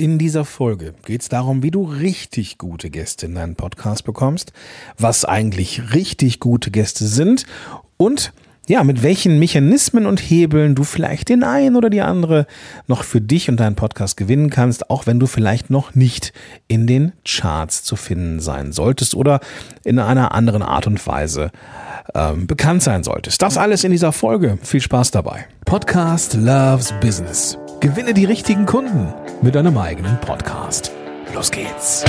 [0.00, 4.52] In dieser Folge geht es darum, wie du richtig gute Gäste in deinen Podcast bekommst,
[4.96, 7.46] was eigentlich richtig gute Gäste sind
[7.96, 8.32] und
[8.68, 12.46] ja, mit welchen Mechanismen und Hebeln du vielleicht den einen oder die andere
[12.86, 16.32] noch für dich und deinen Podcast gewinnen kannst, auch wenn du vielleicht noch nicht
[16.68, 19.40] in den Charts zu finden sein solltest oder
[19.84, 21.50] in einer anderen Art und Weise
[22.14, 23.42] ähm, bekannt sein solltest.
[23.42, 24.58] Das alles in dieser Folge.
[24.62, 25.46] Viel Spaß dabei.
[25.64, 27.58] Podcast Loves Business.
[27.80, 30.90] Gewinne die richtigen Kunden mit deinem eigenen Podcast.
[31.32, 32.04] Los geht's.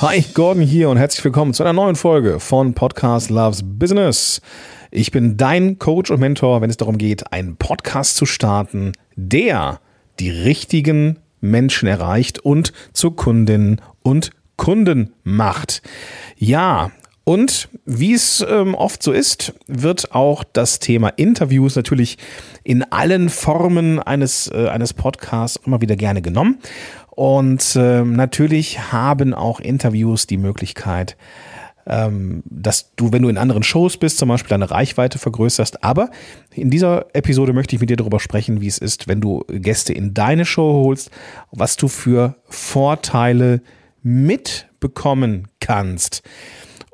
[0.00, 4.40] Hi, Gordon hier und herzlich willkommen zu einer neuen Folge von Podcast Loves Business.
[4.90, 9.78] Ich bin dein Coach und Mentor, wenn es darum geht, einen Podcast zu starten, der
[10.18, 15.82] die richtigen Menschen erreicht und zu Kundinnen und Kunden macht.
[16.36, 16.90] Ja,
[17.24, 22.18] und wie es ähm, oft so ist, wird auch das Thema Interviews natürlich
[22.62, 26.58] in allen Formen eines, äh, eines Podcasts immer wieder gerne genommen.
[27.10, 31.16] Und äh, natürlich haben auch Interviews die Möglichkeit,
[31.86, 35.82] ähm, dass du, wenn du in anderen Shows bist, zum Beispiel deine Reichweite vergrößerst.
[35.82, 36.10] Aber
[36.54, 39.94] in dieser Episode möchte ich mit dir darüber sprechen, wie es ist, wenn du Gäste
[39.94, 41.10] in deine Show holst,
[41.52, 43.62] was du für Vorteile
[44.02, 46.22] mitbekommen kannst.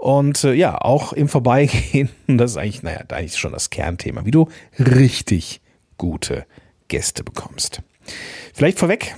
[0.00, 4.24] Und äh, ja, auch im Vorbeigehen, das ist eigentlich, naja, da ist schon das Kernthema,
[4.24, 4.48] wie du
[4.78, 5.60] richtig
[5.98, 6.46] gute
[6.88, 7.82] Gäste bekommst.
[8.54, 9.14] Vielleicht vorweg,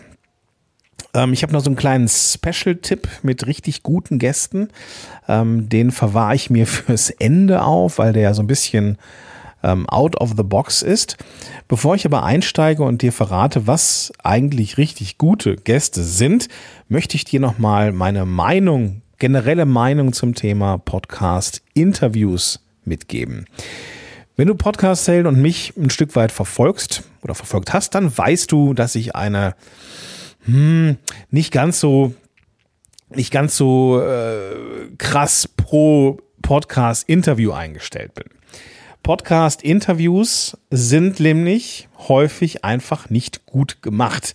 [1.15, 4.71] ähm, ich habe noch so einen kleinen Special-Tipp mit richtig guten Gästen.
[5.29, 8.99] Ähm, den verwahre ich mir fürs Ende auf, weil der ja so ein bisschen
[9.63, 11.17] ähm, out of the box ist.
[11.69, 16.49] Bevor ich aber einsteige und dir verrate, was eigentlich richtig gute Gäste sind,
[16.89, 23.45] möchte ich dir nochmal meine Meinung generelle Meinung zum Thema Podcast-Interviews mitgeben.
[24.35, 28.51] Wenn du Podcast Sale und mich ein Stück weit verfolgst oder verfolgt hast, dann weißt
[28.51, 29.55] du, dass ich eine
[30.47, 30.97] hm,
[31.31, 32.15] nicht ganz so
[33.11, 38.25] nicht ganz so äh, krass pro Podcast Interview eingestellt bin.
[39.05, 44.35] Podcast Interviews sind nämlich häufig einfach nicht gut gemacht.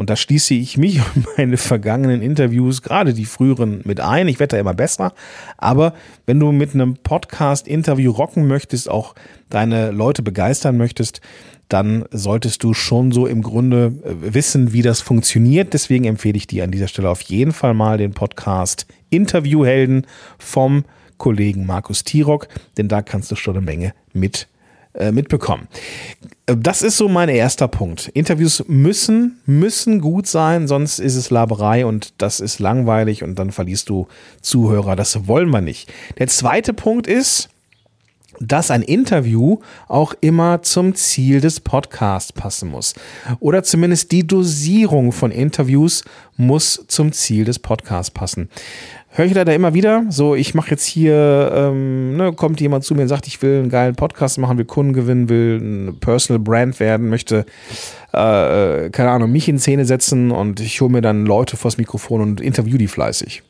[0.00, 4.28] Und da schließe ich mich und meine vergangenen Interviews, gerade die früheren, mit ein.
[4.28, 5.12] Ich werde da immer besser.
[5.58, 5.92] Aber
[6.24, 9.14] wenn du mit einem Podcast-Interview rocken möchtest, auch
[9.50, 11.20] deine Leute begeistern möchtest,
[11.68, 15.74] dann solltest du schon so im Grunde äh, wissen, wie das funktioniert.
[15.74, 20.06] Deswegen empfehle ich dir an dieser Stelle auf jeden Fall mal den Podcast Interviewhelden
[20.38, 20.86] vom
[21.18, 24.48] Kollegen Markus Tirock, denn da kannst du schon eine Menge mit
[25.12, 25.68] mitbekommen.
[26.50, 28.08] Äh, das ist so mein erster Punkt.
[28.08, 33.52] Interviews müssen, müssen gut sein, sonst ist es Laberei und das ist langweilig und dann
[33.52, 34.08] verlierst du
[34.40, 34.96] Zuhörer.
[34.96, 35.92] Das wollen wir nicht.
[36.18, 37.48] Der zweite Punkt ist,
[38.40, 42.94] dass ein Interview auch immer zum Ziel des Podcasts passen muss.
[43.38, 46.04] Oder zumindest die Dosierung von Interviews
[46.38, 48.48] muss zum Ziel des Podcasts passen
[49.20, 50.06] höre ich leider immer wieder.
[50.08, 53.58] So, ich mache jetzt hier, ähm, ne, kommt jemand zu mir und sagt, ich will
[53.58, 57.44] einen geilen Podcast machen, will Kunden gewinnen, will ein Personal Brand werden, möchte,
[58.12, 62.22] äh, keine Ahnung, mich in Szene setzen und ich hole mir dann Leute vors Mikrofon
[62.22, 63.42] und interview die fleißig.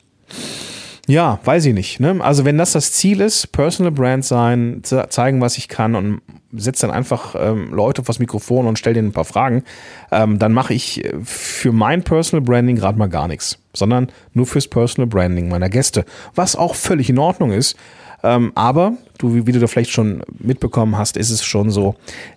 [1.11, 1.99] Ja, weiß ich nicht.
[1.99, 2.19] Ne?
[2.21, 6.21] Also wenn das das Ziel ist, Personal Brand sein, zeigen, was ich kann und
[6.53, 9.65] setze dann einfach ähm, Leute vors Mikrofon und stelle denen ein paar Fragen,
[10.09, 14.69] ähm, dann mache ich für mein Personal Branding gerade mal gar nichts, sondern nur fürs
[14.69, 17.75] Personal Branding meiner Gäste, was auch völlig in Ordnung ist.
[18.23, 21.95] Ähm, aber du, wie du da vielleicht schon mitbekommen hast, ist es schon so,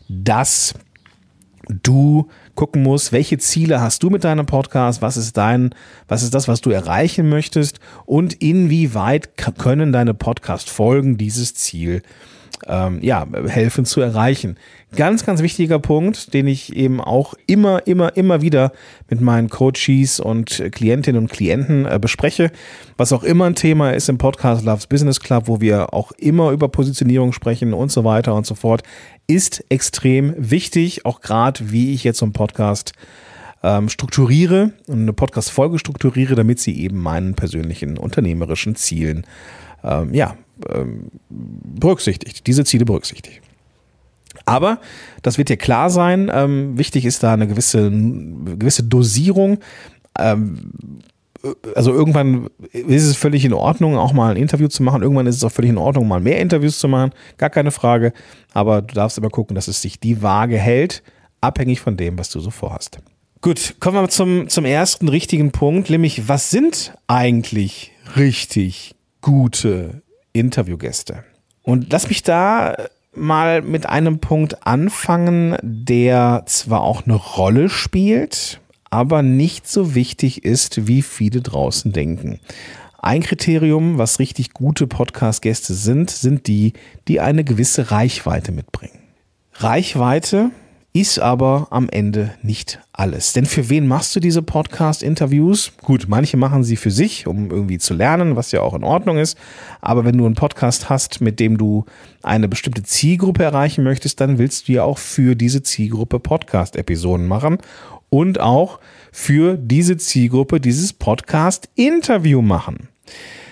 [0.08, 0.74] dass
[1.68, 5.75] du gucken musst, welche Ziele hast du mit deinem Podcast, was ist dein,
[6.09, 12.03] was ist das, was du erreichen möchtest und inwieweit können deine Podcast-Folgen dieses Ziel
[12.66, 14.56] ähm, ja, helfen zu erreichen.
[14.97, 18.72] Ganz, ganz wichtiger Punkt, den ich eben auch immer, immer, immer wieder
[19.09, 22.50] mit meinen Coaches und Klientinnen und Klienten äh, bespreche,
[22.97, 26.50] was auch immer ein Thema ist im Podcast Loves Business Club, wo wir auch immer
[26.53, 28.82] über Positionierung sprechen und so weiter und so fort,
[29.26, 32.93] ist extrem wichtig, auch gerade wie ich jetzt so einen Podcast
[33.64, 39.26] ähm, strukturiere und eine Podcast-Folge strukturiere, damit sie eben meinen persönlichen unternehmerischen Zielen
[39.82, 40.37] ähm, ja,
[40.72, 43.40] ähm, berücksichtigt, diese Ziele berücksichtigt.
[44.46, 44.80] Aber
[45.22, 46.30] das wird dir klar sein.
[46.32, 49.58] Ähm, wichtig ist da eine gewisse, gewisse Dosierung.
[50.18, 50.72] Ähm,
[51.74, 55.02] also irgendwann ist es völlig in Ordnung, auch mal ein Interview zu machen.
[55.02, 57.12] Irgendwann ist es auch völlig in Ordnung, mal mehr Interviews zu machen.
[57.38, 58.12] Gar keine Frage.
[58.52, 61.02] Aber du darfst immer gucken, dass es sich die Waage hält,
[61.40, 62.98] abhängig von dem, was du so vorhast.
[63.40, 70.02] Gut, kommen wir zum, zum ersten richtigen Punkt, nämlich was sind eigentlich richtig gute
[70.34, 71.25] Interviewgäste.
[71.62, 72.76] Und lass mich da
[73.14, 78.60] mal mit einem Punkt anfangen, der zwar auch eine Rolle spielt,
[78.90, 82.40] aber nicht so wichtig ist, wie viele draußen denken.
[83.00, 86.72] Ein Kriterium, was richtig gute Podcast-Gäste sind, sind die,
[87.06, 88.98] die eine gewisse Reichweite mitbringen.
[89.54, 90.50] Reichweite
[90.96, 93.32] ist aber am Ende nicht alles.
[93.32, 95.73] Denn für wen machst du diese Podcast-Interviews?
[95.82, 99.19] Gut, manche machen sie für sich, um irgendwie zu lernen, was ja auch in Ordnung
[99.19, 99.37] ist.
[99.81, 101.85] Aber wenn du einen Podcast hast, mit dem du
[102.23, 107.58] eine bestimmte Zielgruppe erreichen möchtest, dann willst du ja auch für diese Zielgruppe Podcast-Episoden machen
[108.08, 108.79] und auch
[109.11, 112.88] für diese Zielgruppe dieses Podcast-Interview machen.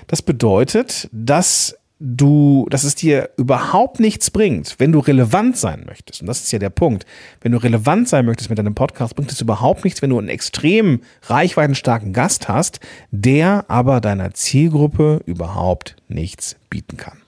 [0.06, 6.20] Das bedeutet, dass du, dass es dir überhaupt nichts bringt, wenn du relevant sein möchtest.
[6.20, 7.06] Und das ist ja der Punkt.
[7.40, 10.28] Wenn du relevant sein möchtest mit deinem Podcast, bringt es überhaupt nichts, wenn du einen
[10.28, 12.80] extrem reichweitenstarken Gast hast,
[13.12, 17.18] der aber deiner Zielgruppe überhaupt nichts bieten kann.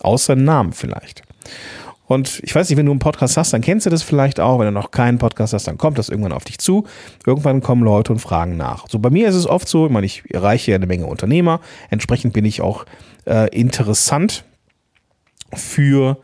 [0.00, 1.22] Außer Namen vielleicht.
[2.06, 4.58] Und ich weiß nicht, wenn du einen Podcast hast, dann kennst du das vielleicht auch.
[4.58, 6.84] Wenn du noch keinen Podcast hast, dann kommt das irgendwann auf dich zu.
[7.24, 8.86] Irgendwann kommen Leute und fragen nach.
[8.88, 11.60] So bei mir ist es oft so, ich meine, ich erreiche ja eine Menge Unternehmer.
[11.90, 12.84] Entsprechend bin ich auch
[13.26, 14.44] äh, interessant
[15.54, 16.18] für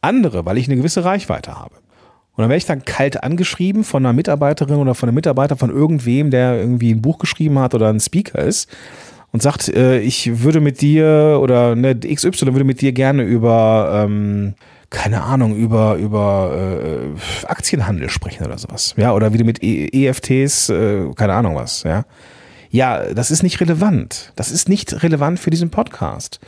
[0.00, 1.74] andere, weil ich eine gewisse Reichweite habe.
[1.74, 5.70] Und dann werde ich dann kalt angeschrieben von einer Mitarbeiterin oder von einem Mitarbeiter von
[5.70, 8.70] irgendwem, der irgendwie ein Buch geschrieben hat oder ein Speaker ist
[9.32, 14.04] und sagt, äh, ich würde mit dir oder ne, XY würde mit dir gerne über
[14.04, 14.54] ähm,
[14.90, 18.94] keine Ahnung, über, über äh, Aktienhandel sprechen oder sowas.
[18.96, 22.04] Ja, oder wie du mit e EFTs, äh, keine Ahnung was, ja.
[22.70, 24.32] Ja, das ist nicht relevant.
[24.36, 26.40] Das ist nicht relevant für diesen Podcast.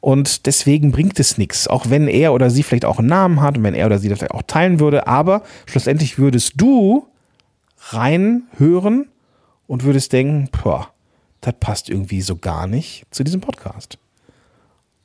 [0.00, 3.56] Und deswegen bringt es nichts, auch wenn er oder sie vielleicht auch einen Namen hat
[3.56, 5.06] und wenn er oder sie das vielleicht auch teilen würde.
[5.06, 7.06] Aber schlussendlich würdest du
[7.90, 9.06] reinhören
[9.68, 10.88] und würdest denken, boah,
[11.40, 13.98] das passt irgendwie so gar nicht zu diesem Podcast.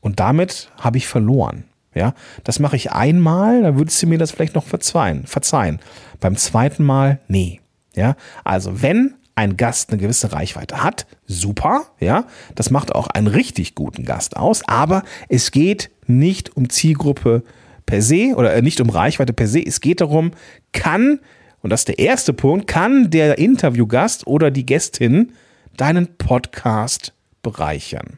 [0.02, 1.66] Und damit habe ich verloren.
[1.94, 2.14] Ja,
[2.44, 5.80] das mache ich einmal, dann würdest du mir das vielleicht noch verzeihen, verzeihen.
[6.20, 7.60] Beim zweiten Mal, nee.
[7.96, 12.26] Ja, also wenn ein Gast eine gewisse Reichweite hat, super, ja,
[12.56, 17.44] das macht auch einen richtig guten Gast aus, aber es geht nicht um Zielgruppe
[17.86, 20.32] per se oder äh, nicht um Reichweite per se, es geht darum,
[20.74, 21.20] kann,
[21.62, 25.34] und das ist der erste Punkt, kann der Interviewgast oder die Gästin
[25.78, 27.14] deinen Podcast
[27.44, 28.18] bereichern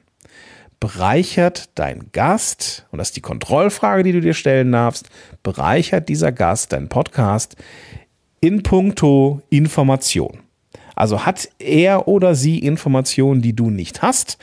[0.79, 5.09] bereichert dein Gast, und das ist die Kontrollfrage, die du dir stellen darfst,
[5.43, 7.57] bereichert dieser Gast dein Podcast
[8.39, 10.39] in puncto Information.
[10.99, 14.37] Also hat er oder sie Informationen, die du nicht hast,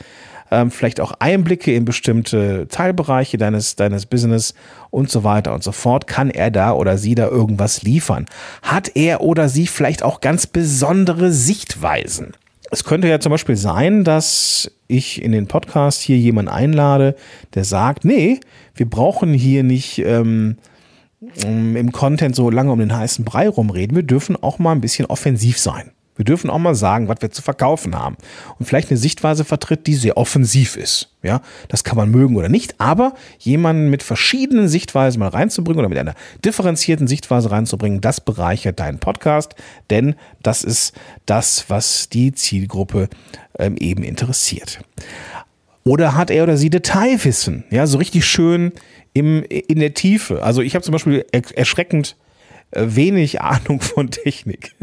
[0.49, 4.55] ähm, vielleicht auch Einblicke in bestimmte Teilbereiche deines, deines Business
[4.89, 6.07] und so weiter und so fort.
[6.07, 8.25] Kann er da oder sie da irgendwas liefern?
[8.63, 12.33] Hat er oder sie vielleicht auch ganz besondere Sichtweisen?
[12.71, 17.15] Es könnte ja zum Beispiel sein, dass ich in den Podcast hier jemanden einlade,
[17.53, 18.39] der sagt, nee,
[18.73, 20.57] wir brauchen hier nicht ähm,
[21.43, 25.05] im Content so lange um den heißen Brei rumreden, wir dürfen auch mal ein bisschen
[25.05, 25.91] offensiv sein.
[26.17, 28.17] Wir dürfen auch mal sagen, was wir zu verkaufen haben.
[28.59, 31.13] Und vielleicht eine Sichtweise vertritt, die sehr offensiv ist.
[31.23, 35.89] Ja, das kann man mögen oder nicht, aber jemanden mit verschiedenen Sichtweisen mal reinzubringen oder
[35.89, 36.13] mit einer
[36.45, 39.55] differenzierten Sichtweise reinzubringen, das bereichert deinen Podcast,
[39.89, 40.93] denn das ist
[41.25, 43.09] das, was die Zielgruppe
[43.57, 44.79] ähm, eben interessiert.
[45.83, 47.63] Oder hat er oder sie Detailwissen?
[47.71, 48.73] Ja, so richtig schön
[49.13, 50.43] im, in der Tiefe.
[50.43, 52.15] Also ich habe zum Beispiel erschreckend
[52.71, 54.75] wenig Ahnung von Technik.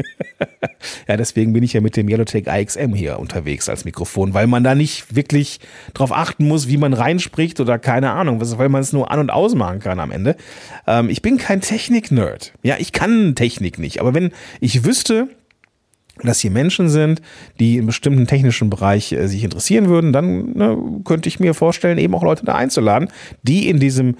[1.07, 4.63] ja, deswegen bin ich ja mit dem Yellowtech IXM hier unterwegs als Mikrofon, weil man
[4.63, 5.59] da nicht wirklich
[5.93, 9.29] drauf achten muss, wie man reinspricht oder keine Ahnung, weil man es nur an- und
[9.29, 10.35] ausmachen kann am Ende.
[10.87, 12.53] Ähm, ich bin kein Technik-Nerd.
[12.63, 15.29] Ja, ich kann Technik nicht, aber wenn ich wüsste,
[16.23, 17.21] dass hier Menschen sind,
[17.59, 21.97] die in bestimmten technischen Bereich äh, sich interessieren würden, dann ne, könnte ich mir vorstellen,
[21.97, 23.09] eben auch Leute da einzuladen,
[23.43, 24.15] die in diesem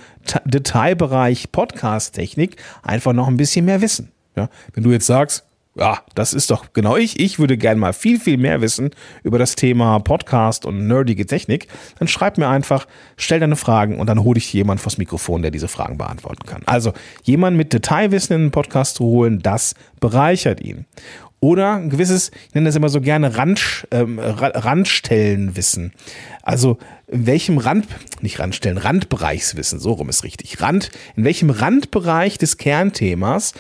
[0.46, 4.12] Detailbereich Podcast-Technik einfach noch ein bisschen mehr wissen.
[4.36, 4.50] Ja?
[4.74, 5.46] Wenn du jetzt sagst,
[5.78, 7.20] ja, das ist doch genau ich.
[7.20, 8.92] Ich würde gerne mal viel, viel mehr wissen
[9.24, 11.68] über das Thema Podcast und nerdige Technik.
[12.00, 12.88] Dann schreib mir einfach,
[13.18, 16.62] stell deine Fragen und dann hole ich jemand vors Mikrofon, der diese Fragen beantworten kann.
[16.66, 20.86] Also jemand mit Detailwissen in den Podcast zu holen, das bereichert ihn.
[21.40, 25.94] Oder ein gewisses, ich nenne das immer so gerne Rand, ähm, Randstellenwissen.
[26.42, 27.86] Also in welchem Rand,
[28.22, 30.60] nicht Randstellen, Randbereichswissen, so rum ist richtig.
[30.62, 33.54] Rand, in welchem Randbereich des Kernthemas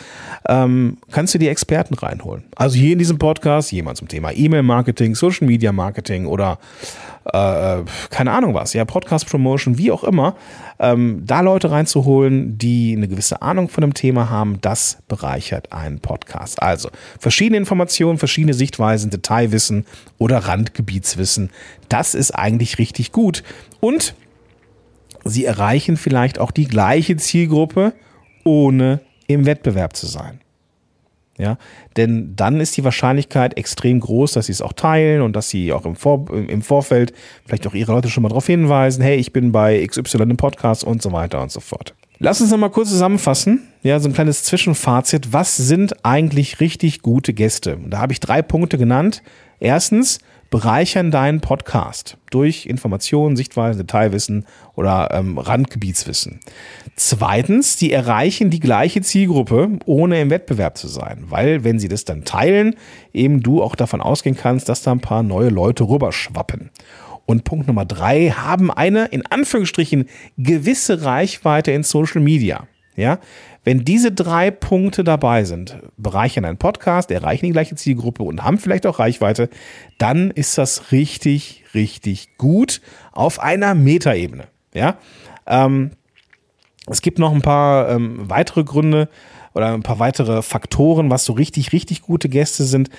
[0.47, 2.45] ähm, kannst du die Experten reinholen?
[2.55, 6.57] Also hier in diesem Podcast jemand zum Thema E-Mail-Marketing, Social Media Marketing oder
[7.25, 10.35] äh, keine Ahnung was, ja, Podcast Promotion, wie auch immer,
[10.79, 15.99] ähm, da Leute reinzuholen, die eine gewisse Ahnung von dem Thema haben, das bereichert einen
[15.99, 16.61] Podcast.
[16.61, 19.09] Also verschiedene Informationen, verschiedene Sichtweisen,
[25.23, 27.93] sie erreichen vielleicht auch die gleiche Zielgruppe,
[28.43, 30.39] ohne im Wettbewerb zu sein.
[31.37, 31.57] Ja,
[31.97, 35.73] denn dann ist die Wahrscheinlichkeit extrem groß, dass sie es auch teilen und dass sie
[35.73, 37.11] auch im, Vor im Vorfeld
[37.45, 40.85] vielleicht auch ihre Leute schon mal darauf hinweisen, hey, ich bin bei XY im Podcast
[40.85, 41.93] und so weiter und so fort.
[42.19, 45.33] Lass uns nochmal kurz zusammenfassen, ja, so ein kleines Zwischenfazit.
[45.33, 47.75] Was sind eigentlich richtig gute Gäste?
[47.75, 49.21] Und da habe ich drei Punkte genannt.
[49.59, 56.39] Erstens, bereichern deinen Podcast durch Informationen, Sichtweisen, Detailwissen oder ähm, Randgebietswissen.
[56.95, 62.05] Zweitens, die erreichen die gleiche Zielgruppe, ohne im Wettbewerb zu sein, weil wenn sie das
[62.05, 62.75] dann teilen,
[63.13, 66.69] eben du auch davon ausgehen kannst, dass da ein paar neue Leute rüberschwappen.
[67.25, 72.67] Und Punkt Nummer drei, haben eine, in Anführungsstrichen, gewisse Reichweite in Social Media.
[72.95, 73.19] Ja,
[73.63, 78.57] wenn diese drei Punkte dabei sind, bereichern einen Podcast, erreichen die gleiche Zielgruppe und haben
[78.57, 79.49] vielleicht auch Reichweite,
[79.97, 84.45] dann ist das richtig, richtig gut auf einer Metaebene.
[84.73, 84.97] Ja,
[85.45, 85.91] ähm,
[86.87, 89.09] es gibt noch ein paar ähm, weitere Gründe
[89.55, 92.89] oder ein paar weitere Faktoren, was so richtig, richtig gute Gäste sind.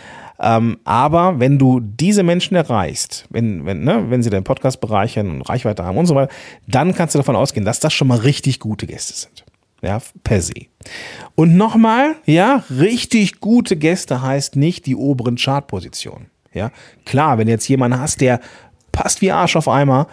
[0.40, 5.30] Ähm, aber wenn du diese Menschen erreichst, wenn, wenn, ne, wenn sie deinen Podcast bereichern
[5.30, 6.32] und Reichweite haben und so weiter,
[6.66, 9.44] dann kannst du davon ausgehen, dass das schon mal richtig gute Gäste sind.
[9.86, 10.66] Ja, per se.
[11.36, 16.28] Und nochmal, ja, richtig gute Gäste heißt nicht die oberen Chartpositionen.
[16.52, 16.72] Ja,
[17.04, 18.40] klar, wenn jetzt jemanden hast, der
[18.90, 20.08] passt wie Arsch auf Eimer,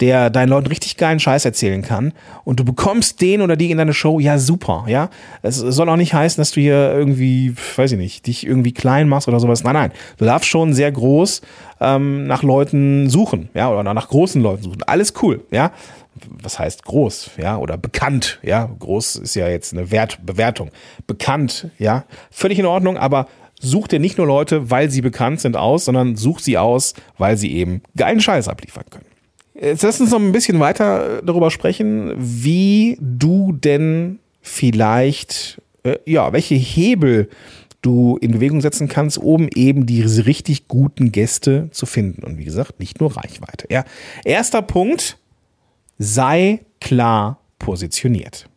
[0.00, 2.12] der deinen Leuten richtig geilen Scheiß erzählen kann
[2.44, 5.10] und du bekommst den oder die in deine Show, ja super, ja.
[5.42, 9.08] Es soll auch nicht heißen, dass du hier irgendwie, weiß ich nicht, dich irgendwie klein
[9.08, 9.64] machst oder sowas.
[9.64, 11.42] Nein, nein, du darfst schon sehr groß
[11.80, 14.82] ähm, nach Leuten suchen, ja, oder nach großen Leuten suchen.
[14.84, 15.72] Alles cool, ja
[16.42, 20.70] was heißt groß, ja, oder bekannt, ja, groß ist ja jetzt eine Wert, Bewertung,
[21.06, 23.28] bekannt, ja, völlig in Ordnung, aber
[23.60, 27.36] such dir nicht nur Leute, weil sie bekannt sind aus, sondern such sie aus, weil
[27.36, 29.06] sie eben geilen Scheiß abliefern können.
[29.60, 36.32] Jetzt lass uns noch ein bisschen weiter darüber sprechen, wie du denn vielleicht, äh, ja,
[36.32, 37.28] welche Hebel
[37.80, 42.24] du in Bewegung setzen kannst, um eben diese richtig guten Gäste zu finden.
[42.24, 43.66] Und wie gesagt, nicht nur Reichweite.
[43.70, 43.84] Ja.
[44.24, 45.18] Erster Punkt,
[45.98, 48.48] sei klar positioniert.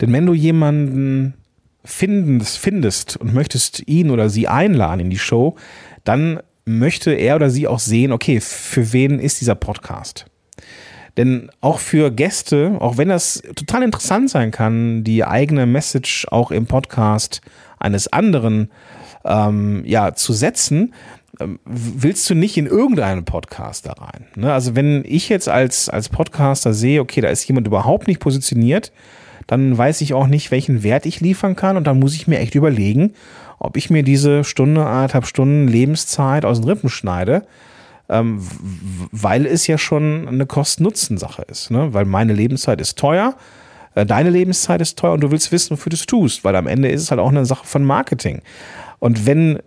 [0.00, 1.34] Denn wenn du jemanden
[1.84, 5.56] findest, findest und möchtest ihn oder sie einladen in die Show,
[6.04, 10.26] dann möchte er oder sie auch sehen, okay, für wen ist dieser Podcast?
[11.18, 16.50] Denn auch für Gäste, auch wenn das total interessant sein kann, die eigene Message auch
[16.52, 17.42] im Podcast
[17.78, 18.70] eines anderen
[19.24, 20.94] ähm, ja, zu setzen,
[21.40, 24.26] ähm, willst du nicht in irgendeinen Podcast da rein.
[24.36, 24.52] Ne?
[24.52, 28.92] Also wenn ich jetzt als, als Podcaster sehe, okay, da ist jemand überhaupt nicht positioniert,
[29.48, 32.38] dann weiß ich auch nicht, welchen Wert ich liefern kann und dann muss ich mir
[32.38, 33.14] echt überlegen,
[33.58, 37.44] ob ich mir diese Stunde, anderthalb Stunden Lebenszeit aus den Rippen schneide,
[38.08, 38.40] ähm,
[39.12, 41.70] weil es ja schon eine Kosten-Nutzen-Sache ist.
[41.70, 41.92] Ne?
[41.92, 43.36] Weil meine Lebenszeit ist teuer,
[43.94, 46.66] äh, deine Lebenszeit ist teuer und du willst wissen, wofür du es tust, weil am
[46.66, 48.42] Ende ist es halt auch eine Sache von Marketing.
[48.98, 49.60] Und wenn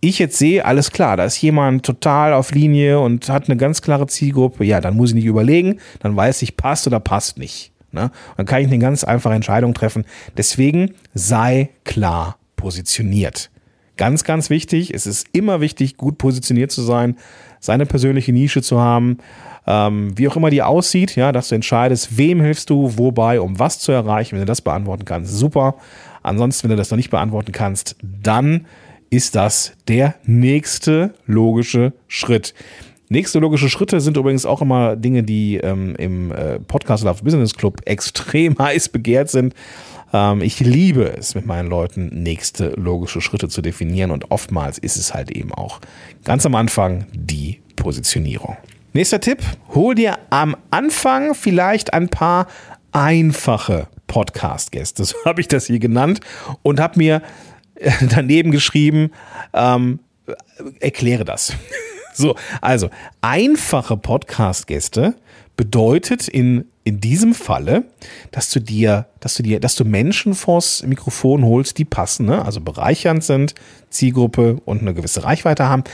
[0.00, 3.82] ich jetzt sehe, alles klar, da ist jemand total auf Linie und hat eine ganz
[3.82, 7.72] klare Zielgruppe, ja, dann muss ich nicht überlegen, dann weiß ich, passt oder passt nicht.
[7.90, 8.10] Ne?
[8.36, 10.04] Dann kann ich eine ganz einfache Entscheidung treffen.
[10.36, 13.50] Deswegen sei klar positioniert.
[13.96, 17.16] Ganz, ganz wichtig, es ist immer wichtig, gut positioniert zu sein,
[17.60, 19.18] seine persönliche Nische zu haben,
[19.66, 23.58] ähm, wie auch immer die aussieht, ja, dass du entscheidest, wem hilfst du, wobei, um
[23.58, 24.32] was zu erreichen.
[24.32, 25.74] Wenn du das beantworten kannst, super.
[26.22, 28.66] Ansonsten, wenn du das noch nicht beantworten kannst, dann
[29.10, 32.54] ist das der nächste logische Schritt.
[33.10, 37.54] Nächste logische Schritte sind übrigens auch immer Dinge, die ähm, im äh, Podcast Love Business
[37.54, 39.54] Club extrem heiß begehrt sind.
[40.12, 44.96] Ähm, ich liebe es, mit meinen Leuten nächste logische Schritte zu definieren und oftmals ist
[44.96, 45.80] es halt eben auch
[46.24, 48.56] ganz am Anfang die Positionierung.
[48.92, 49.42] Nächster Tipp,
[49.74, 52.46] hol dir am Anfang vielleicht ein paar
[52.92, 56.20] einfache Podcast-Gäste, so habe ich das hier genannt
[56.62, 57.22] und habe mir
[58.10, 59.10] daneben geschrieben,
[59.52, 60.00] ähm,
[60.80, 61.52] erkläre das.
[62.14, 65.14] so, also einfache Podcast-Gäste
[65.56, 67.84] bedeutet in, in diesem Falle,
[68.30, 72.42] dass du dir, dass du dir, dass du Menschen vors Mikrofon holst, die passen, ne?
[72.42, 73.54] also bereichernd sind,
[73.90, 75.84] Zielgruppe und eine gewisse Reichweite haben,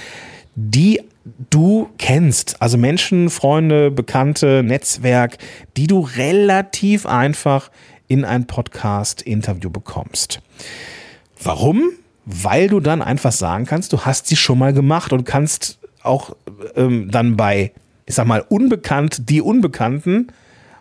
[0.55, 1.01] die
[1.51, 5.39] du kennst, also Menschen, Freunde, Bekannte, Netzwerk,
[5.77, 7.73] die du relativ einfach
[8.07, 10.41] in ein Podcast-Interview bekommst.
[11.43, 11.91] Warum?
[12.25, 16.37] Weil du dann einfach sagen kannst, du hast sie schon mal gemacht und kannst auch
[16.77, 17.73] ähm, dann bei,
[18.07, 20.29] ich sag mal, unbekannt, die Unbekannten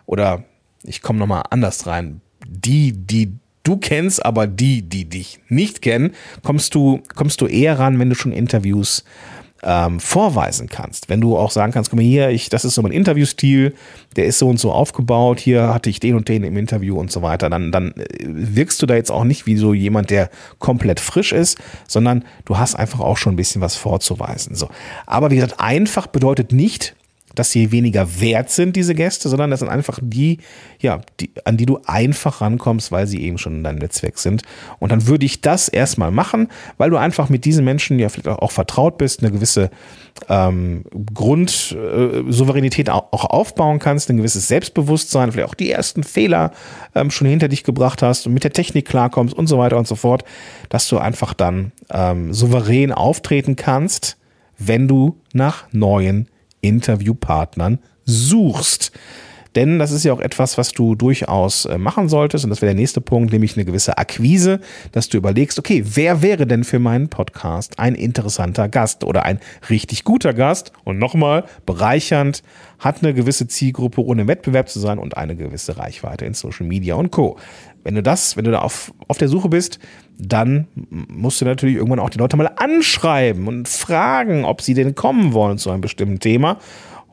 [0.06, 0.44] oder
[0.82, 3.32] ich komme nochmal anders rein, die, die
[3.62, 8.10] du kennst, aber die, die dich nicht kennen, kommst du, kommst du eher ran, wenn
[8.10, 9.04] du schon Interviews
[9.64, 12.82] ähm, vorweisen kannst, wenn du auch sagen kannst, guck mal hier, ich, das ist so
[12.82, 13.74] mein Interviewstil,
[14.16, 17.10] der ist so und so aufgebaut, hier hatte ich den und den im Interview und
[17.10, 20.30] so weiter, dann, dann äh, wirkst du da jetzt auch nicht wie so jemand, der
[20.58, 21.58] komplett frisch ist,
[21.88, 24.54] sondern du hast einfach auch schon ein bisschen was vorzuweisen.
[24.54, 24.68] So.
[25.06, 26.94] Aber wie gesagt, einfach bedeutet nicht,
[27.34, 30.38] dass sie weniger wert sind, diese Gäste, sondern das sind einfach die,
[30.80, 34.42] ja, die, an die du einfach rankommst, weil sie eben schon in deinem Netzwerk sind.
[34.78, 36.48] Und dann würde ich das erstmal machen,
[36.78, 39.70] weil du einfach mit diesen Menschen ja vielleicht auch vertraut bist, eine gewisse
[40.28, 46.52] ähm, Grundsouveränität äh, auch aufbauen kannst, ein gewisses Selbstbewusstsein, vielleicht auch die ersten Fehler
[46.94, 49.88] ähm, schon hinter dich gebracht hast und mit der Technik klarkommst und so weiter und
[49.88, 50.24] so fort,
[50.68, 54.16] dass du einfach dann ähm, souverän auftreten kannst,
[54.58, 56.28] wenn du nach neuen
[56.64, 58.92] Interviewpartnern suchst.
[59.54, 62.44] Denn das ist ja auch etwas, was du durchaus äh, machen solltest.
[62.44, 64.60] Und das wäre der nächste Punkt, nämlich eine gewisse Akquise,
[64.92, 69.38] dass du überlegst, okay, wer wäre denn für meinen Podcast ein interessanter Gast oder ein
[69.70, 70.72] richtig guter Gast?
[70.84, 72.42] Und nochmal, bereichernd,
[72.78, 76.66] hat eine gewisse Zielgruppe, ohne im Wettbewerb zu sein und eine gewisse Reichweite in Social
[76.66, 77.38] Media und Co.
[77.84, 79.78] Wenn du das, wenn du da auf, auf der Suche bist,
[80.18, 84.94] dann musst du natürlich irgendwann auch die Leute mal anschreiben und fragen, ob sie denn
[84.94, 86.58] kommen wollen zu einem bestimmten Thema.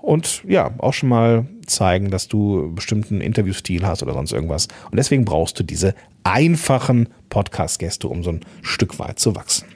[0.02, 4.68] Und ja, auch schon mal zeigen, dass du bestimmten Interviewstil hast oder sonst irgendwas.
[4.90, 9.68] Und deswegen brauchst du diese einfachen Podcast-Gäste, um so ein Stück weit zu wachsen.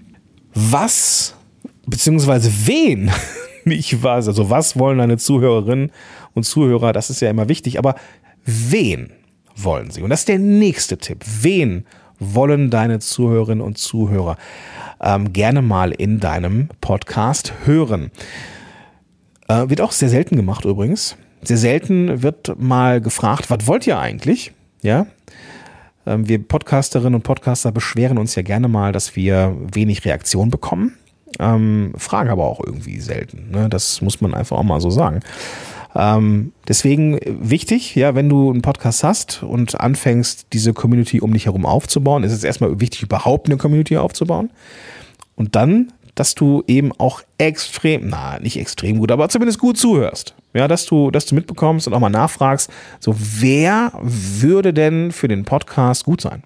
[0.54, 1.36] Was,
[1.86, 3.12] beziehungsweise wen,
[3.66, 5.92] ich weiß, also was wollen deine Zuhörerinnen
[6.34, 7.96] und Zuhörer, das ist ja immer wichtig, aber
[8.46, 9.12] wen
[9.56, 10.02] wollen sie?
[10.02, 11.24] Und das ist der nächste Tipp.
[11.42, 11.86] Wen
[12.20, 14.38] wollen deine Zuhörerinnen und Zuhörer
[15.02, 18.12] ähm, gerne mal in deinem Podcast hören?
[19.48, 21.18] Äh, wird auch sehr selten gemacht übrigens.
[21.44, 24.52] Sehr selten wird mal gefragt, was wollt ihr eigentlich?
[24.82, 25.08] Ja.
[26.06, 30.98] Ähm, wir Podcasterinnen und Podcaster beschweren uns ja gerne mal, dass wir wenig Reaktion bekommen.
[31.40, 33.52] Ähm, fragen aber auch irgendwie selten.
[33.52, 33.70] Ne?
[33.70, 35.22] Das muss man einfach auch mal so sagen.
[35.96, 41.46] Ähm, deswegen wichtig, ja, wenn du einen Podcast hast und anfängst, diese Community um dich
[41.46, 44.50] herum aufzubauen, ist es erstmal wichtig, überhaupt eine Community aufzubauen.
[45.36, 50.34] Und dann, dass du eben auch extrem, na, nicht extrem gut, aber zumindest gut zuhörst.
[50.54, 55.28] Ja, dass du, dass du mitbekommst und auch mal nachfragst, so wer würde denn für
[55.28, 56.44] den Podcast gut sein?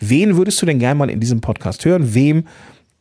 [0.00, 2.14] Wen würdest du denn gerne mal in diesem Podcast hören?
[2.14, 2.44] Wem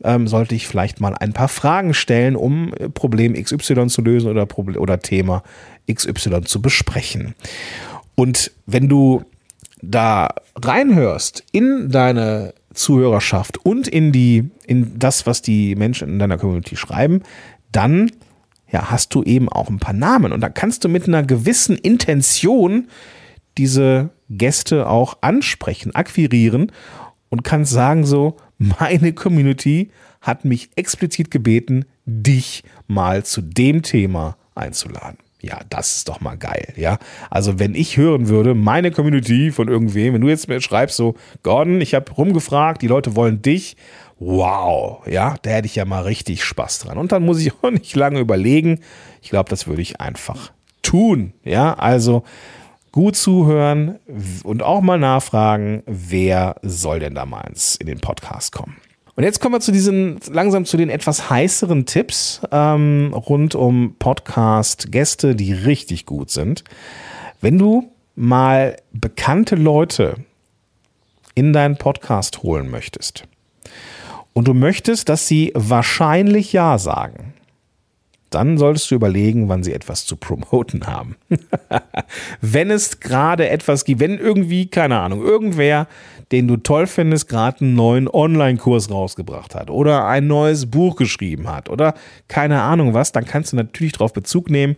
[0.04, 4.30] ähm, sollte ich vielleicht mal ein paar Fragen stellen, um äh, Problem XY zu lösen
[4.30, 5.44] oder, Problem, oder Thema
[5.92, 7.36] XY zu besprechen.
[8.16, 9.24] Und wenn du
[9.82, 16.38] da reinhörst in deine Zuhörerschaft und in die, in das, was die Menschen in deiner
[16.38, 17.22] Community schreiben,
[17.72, 18.12] dann
[18.72, 20.32] ja, hast du eben auch ein paar Namen.
[20.32, 22.88] Und da kannst du mit einer gewissen Intention
[23.58, 26.72] diese Gäste auch ansprechen, akquirieren
[27.30, 34.38] und kannst sagen so, meine Community hat mich explizit gebeten, dich mal zu dem Thema
[34.56, 35.18] einzuladen.
[35.46, 37.00] Ja, das ist doch mal geil, ja.
[37.30, 41.16] Also, wenn ich hören würde, meine Community von irgendwem, wenn du jetzt mir schreibst, so,
[41.44, 43.76] Gordon, ich habe rumgefragt, die Leute wollen dich,
[44.20, 46.98] wow, ja, da hätte ich ja mal richtig Spaß dran.
[46.98, 48.80] Und dann muss ich auch nicht lange überlegen.
[49.22, 51.74] Ich glaube, das würde ich einfach tun, ja.
[51.74, 52.24] Also,
[52.94, 54.00] gut zuhören
[54.46, 58.78] und auch mal nachfragen, wer soll denn da mal in den Podcast kommen.
[59.16, 63.96] Und jetzt kommen wir zu diesen, langsam zu den etwas heißeren Tipps ähm, rund um
[64.00, 66.64] Podcast-Gäste, die richtig gut sind.
[67.40, 70.16] Wenn du mal bekannte Leute
[71.36, 73.26] in deinen Podcast holen möchtest
[74.34, 77.33] und du möchtest, dass sie wahrscheinlich Ja sagen,
[78.34, 81.16] dann solltest du überlegen, wann sie etwas zu promoten haben.
[82.42, 85.88] wenn es gerade etwas gibt, wenn irgendwie, keine Ahnung, irgendwer,
[86.32, 91.50] den du toll findest, gerade einen neuen Online-Kurs rausgebracht hat oder ein neues Buch geschrieben
[91.50, 91.94] hat oder
[92.28, 94.76] keine Ahnung was, dann kannst du natürlich darauf Bezug nehmen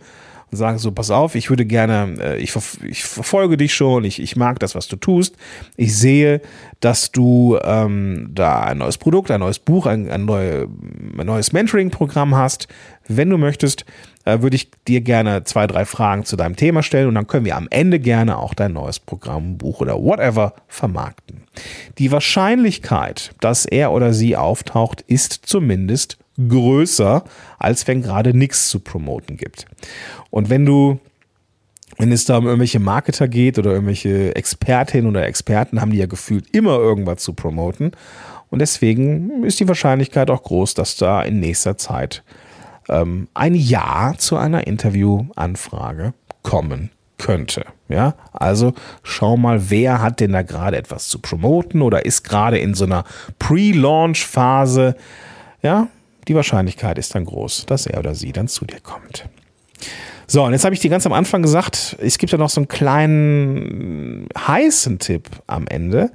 [0.50, 4.22] und sagen so, pass auf, ich würde gerne, äh, ich, ich verfolge dich schon, ich,
[4.22, 5.34] ich mag das, was du tust.
[5.76, 6.40] Ich sehe,
[6.80, 10.68] dass du ähm, da ein neues Produkt, ein neues Buch, ein, ein, neue,
[11.18, 12.68] ein neues Mentoring-Programm hast.
[13.08, 13.84] Wenn du möchtest,
[14.24, 17.44] äh, würde ich dir gerne zwei, drei Fragen zu deinem Thema stellen und dann können
[17.44, 21.42] wir am Ende gerne auch dein neues Programm, Buch oder whatever vermarkten.
[21.98, 27.24] Die Wahrscheinlichkeit, dass er oder sie auftaucht, ist zumindest größer,
[27.58, 29.66] als wenn gerade nichts zu promoten gibt.
[30.30, 30.98] Und wenn du
[31.98, 36.06] wenn es da um irgendwelche Marketer geht oder irgendwelche Expertinnen oder Experten, haben die ja
[36.06, 37.92] gefühlt immer irgendwas zu promoten.
[38.50, 42.22] Und deswegen ist die Wahrscheinlichkeit auch groß, dass da in nächster Zeit
[42.88, 47.64] ähm, ein Ja zu einer Interviewanfrage kommen könnte.
[47.88, 52.58] Ja, also schau mal, wer hat denn da gerade etwas zu promoten oder ist gerade
[52.58, 53.04] in so einer
[53.38, 54.96] Pre-Launch-Phase.
[55.62, 55.88] Ja,
[56.28, 59.28] die Wahrscheinlichkeit ist dann groß, dass er oder sie dann zu dir kommt.
[60.26, 62.60] So, und jetzt habe ich dir ganz am Anfang gesagt, es gibt ja noch so
[62.60, 66.10] einen kleinen heißen Tipp am Ende.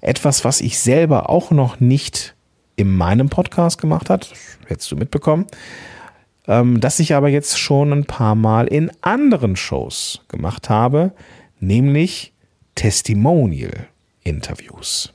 [0.00, 2.36] Etwas, was ich selber auch noch nicht
[2.76, 4.24] in meinem Podcast gemacht habe,
[4.66, 5.46] hättest du mitbekommen,
[6.50, 11.12] ähm, das ich aber jetzt schon ein paar Mal in anderen Shows gemacht habe,
[11.60, 12.32] nämlich
[12.74, 15.12] Testimonial-Interviews.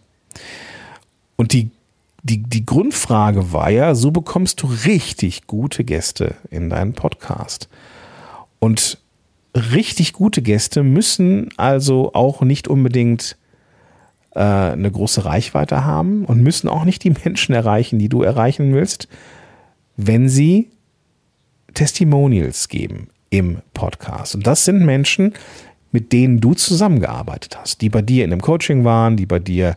[1.36, 1.72] Und die,
[2.24, 7.68] die, die Grundfrage war ja, so bekommst du richtig gute Gäste in deinen Podcast.
[8.60, 9.00] Und
[9.54, 13.36] richtig gute Gäste müssen also auch nicht unbedingt
[14.32, 18.74] äh, eine große Reichweite haben und müssen auch nicht die Menschen erreichen, die du erreichen
[18.74, 19.10] willst,
[19.98, 20.70] wenn sie
[21.76, 24.34] Testimonials geben im Podcast.
[24.34, 25.34] Und das sind Menschen,
[25.92, 29.76] mit denen du zusammengearbeitet hast, die bei dir in einem Coaching waren, die bei dir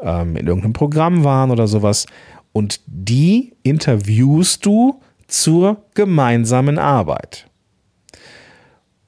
[0.00, 2.06] ähm, in irgendeinem Programm waren oder sowas.
[2.52, 7.46] Und die interviewst du zur gemeinsamen Arbeit.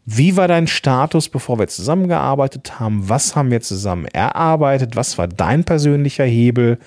[0.04, 3.08] Wie war dein Status, bevor wir zusammengearbeitet haben?
[3.08, 4.96] Was haben wir zusammen erarbeitet?
[4.96, 6.78] Was war dein persönlicher Hebel?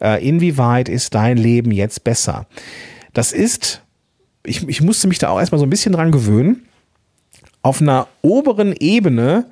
[0.00, 2.46] Äh, inwieweit ist dein Leben jetzt besser?
[3.12, 3.83] Das ist
[4.44, 6.66] ich, ich musste mich da auch erstmal so ein bisschen dran gewöhnen,
[7.62, 9.46] auf einer oberen Ebene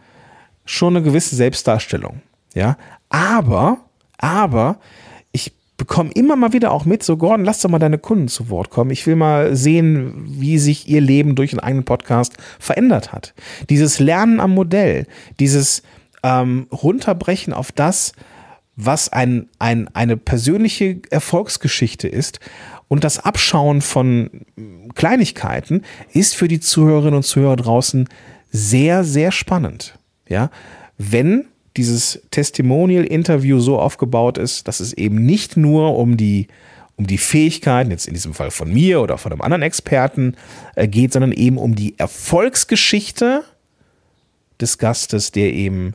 [0.64, 2.20] schon eine gewisse Selbstdarstellung.
[2.54, 2.76] Ja,
[3.08, 3.78] aber,
[4.18, 4.78] aber
[5.32, 8.50] ich bekomme immer mal wieder auch mit, so Gordon, lass doch mal deine Kunden zu
[8.50, 8.90] Wort kommen.
[8.90, 13.34] Ich will mal sehen, wie sich ihr Leben durch einen eigenen Podcast verändert hat.
[13.70, 15.06] Dieses Lernen am Modell,
[15.40, 15.82] dieses
[16.22, 18.12] ähm, Runterbrechen auf das,
[18.76, 22.40] was ein, ein, eine persönliche Erfolgsgeschichte ist
[22.92, 24.28] und das Abschauen von
[24.94, 25.80] Kleinigkeiten
[26.12, 28.06] ist für die Zuhörerinnen und Zuhörer draußen
[28.50, 29.98] sehr, sehr spannend.
[30.28, 30.50] Ja,
[30.98, 31.46] wenn
[31.78, 36.48] dieses Testimonial-Interview so aufgebaut ist, dass es eben nicht nur um die,
[36.96, 40.36] um die Fähigkeiten, jetzt in diesem Fall von mir oder von einem anderen Experten,
[40.76, 43.42] äh, geht, sondern eben um die Erfolgsgeschichte
[44.60, 45.94] des Gastes, der eben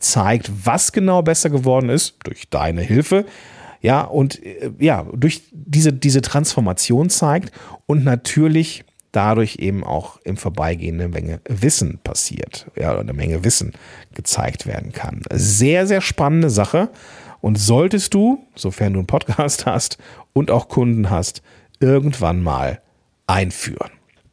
[0.00, 3.24] zeigt, was genau besser geworden ist durch deine Hilfe,
[3.80, 7.52] ja, und äh, ja, durch diese, diese Transformation zeigt
[7.86, 13.72] und natürlich dadurch eben auch im Vorbeigehen eine Menge Wissen passiert, ja, eine Menge Wissen
[14.14, 15.22] gezeigt werden kann.
[15.30, 16.90] Sehr, sehr spannende Sache.
[17.40, 19.98] Und solltest du, sofern du einen Podcast hast
[20.32, 21.42] und auch Kunden hast,
[21.80, 22.80] irgendwann mal
[23.26, 23.90] einführen.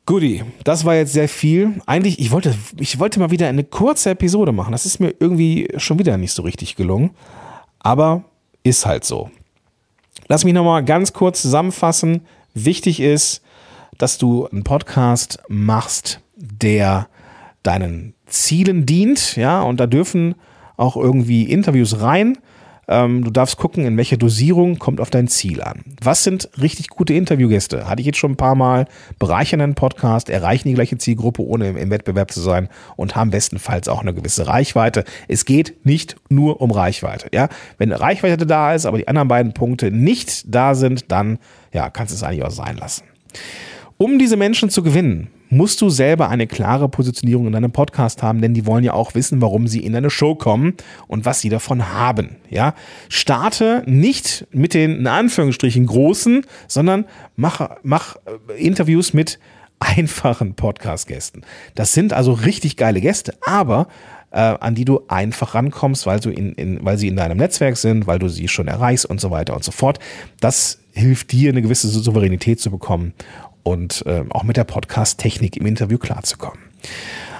[0.08, 1.81] Guti, das war jetzt sehr viel.
[1.88, 4.71] Eigentlich, ich wollte, ich wollte mal wieder eine kurze Episode machen.
[4.71, 7.12] Das ist mir irgendwie schon wieder nicht so richtig gelungen.
[7.79, 8.25] Aber
[8.65, 9.30] ist halt so.
[10.28, 12.21] Lass mich nochmal ganz kurz zusammenfassen.
[12.54, 13.41] Wichtig ist,
[13.97, 17.08] dass du einen Podcast machst, der
[17.63, 20.36] deinen Zielen dient, ja, und da dürfen
[20.78, 22.38] auch irgendwie Interviews rein.
[22.88, 25.84] Ähm, du darfst gucken, in welcher Dosierung kommt auf dein Ziel an.
[26.02, 27.88] Was sind richtig gute Interviewgäste?
[27.88, 28.88] Hatte ich jetzt schon ein paar Mal.
[29.19, 33.32] Bereichern einen Podcast, erreichen die gleiche Zielgruppe, ohne im, im Wettbewerb zu sein und haben
[33.32, 35.04] bestenfalls auch eine gewisse Reichweite.
[35.28, 37.30] Es geht nicht nur um Reichweite.
[37.34, 41.39] Ja, wenn Reichweite da ist, aber die anderen beiden Punkte nicht da sind, dann
[41.74, 43.04] ja, kannst du es eigentlich auch sein lassen.
[43.98, 48.41] Um diese Menschen zu gewinnen, musst du selber eine klare Positionierung in deinem Podcast haben,
[48.41, 50.73] denn die wollen ja auch wissen, warum sie in deine Show kommen
[51.08, 52.38] und was sie davon haben.
[52.49, 52.73] Ja,
[53.10, 57.05] starte nicht mit den in Anführungsstrichen großen, sondern
[57.36, 59.39] mach, mach äh, Interviews mit
[59.79, 61.41] einfachen Podcast-Gästen.
[61.75, 63.88] Das sind also richtig geile Gäste, aber
[64.31, 67.77] äh, an die du einfach rankommst, weil, du in, in, weil sie in deinem Netzwerk
[67.77, 69.99] sind, weil du sie schon erreichst und so weiter und so fort.
[70.39, 73.13] Das hilft dir, eine gewisse Souveränität zu bekommen
[73.65, 76.60] und äh, auch mit der Podcast-Technik im Interview klarzukommen.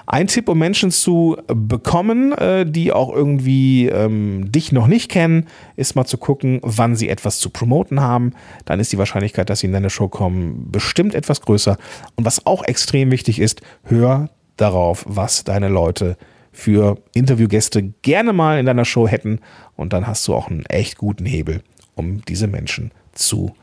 [0.08, 5.48] Ein Tipp, um Menschen zu bekommen, äh, die auch irgendwie ähm, dich noch nicht kennen,
[5.76, 8.34] ist mal zu gucken, wann sie etwas zu promoten haben.
[8.66, 11.78] Dann ist die Wahrscheinlichkeit, dass sie in deine Show kommen, bestimmt etwas größer.
[12.16, 16.18] Und was auch extrem wichtig ist, hör darauf, was deine Leute
[16.52, 19.40] für Interviewgäste gerne mal in deiner Show hätten.
[19.76, 21.62] Und dann hast du auch einen echt guten Hebel,
[21.96, 23.54] um diese Menschen zu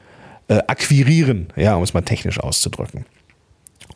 [0.49, 3.05] äh, akquirieren, ja, um es mal technisch auszudrücken.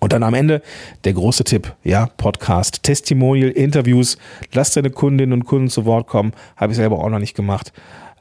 [0.00, 0.62] Und dann am Ende
[1.04, 4.18] der große Tipp, ja, Podcast, Testimonial, Interviews,
[4.52, 6.32] lass deine Kundinnen und Kunden zu Wort kommen.
[6.56, 7.72] Habe ich selber auch noch nicht gemacht,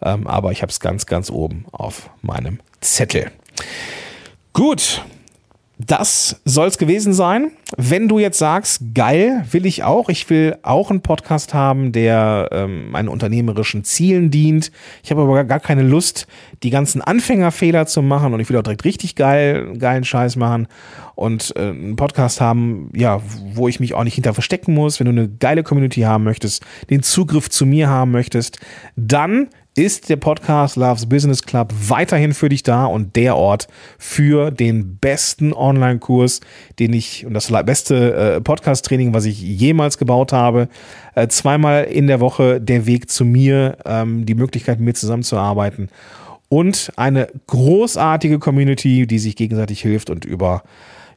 [0.02, 3.32] ähm, aber ich habe es ganz, ganz oben auf meinem Zettel.
[4.54, 5.04] Gut,
[5.78, 7.52] das soll es gewesen sein.
[7.76, 10.08] Wenn du jetzt sagst, geil, will ich auch.
[10.08, 14.72] Ich will auch einen Podcast haben, der ähm, meinen unternehmerischen Zielen dient.
[15.04, 16.28] Ich habe aber gar keine Lust,
[16.64, 20.68] die ganzen Anfängerfehler zu machen und ich will auch direkt richtig geil, geilen Scheiß machen
[21.16, 23.22] und äh, einen Podcast haben, ja,
[23.54, 25.00] wo ich mich auch nicht hinter verstecken muss.
[25.00, 28.60] Wenn du eine geile Community haben möchtest, den Zugriff zu mir haben möchtest,
[28.96, 33.68] dann ist der Podcast Loves Business Club weiterhin für dich da und der Ort
[34.00, 36.40] für den besten Online-Kurs,
[36.80, 40.70] den ich und das beste äh, Podcast-Training, was ich jemals gebaut habe.
[41.14, 45.90] Äh, zweimal in der Woche der Weg zu mir, ähm, die Möglichkeit, mit mir zusammenzuarbeiten
[46.48, 50.64] und eine großartige Community, die sich gegenseitig hilft und über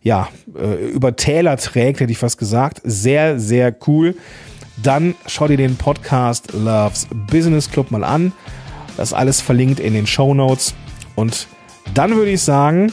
[0.03, 2.81] ja, äh, über Täler trägt, hätte ich fast gesagt.
[2.85, 4.15] Sehr, sehr cool.
[4.83, 8.33] Dann schau dir den Podcast Loves Business Club mal an.
[8.97, 10.75] Das ist alles verlinkt in den Show Notes.
[11.15, 11.47] Und
[11.95, 12.93] dann würde ich sagen,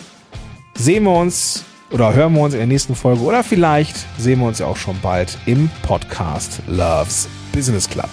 [0.76, 4.48] sehen wir uns oder hören wir uns in der nächsten Folge oder vielleicht sehen wir
[4.48, 8.10] uns ja auch schon bald im Podcast Loves Business Club.